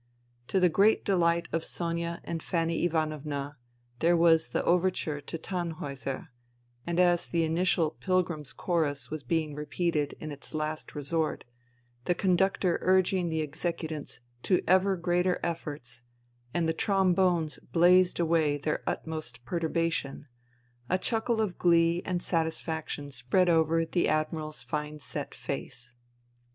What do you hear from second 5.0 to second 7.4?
to Tannhduser; and as